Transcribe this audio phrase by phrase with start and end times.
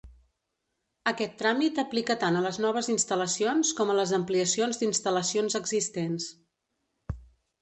[1.09, 6.27] Aquest tràmit aplica tant a les noves instal·lacions com a les ampliacions d'instal·lacions existents.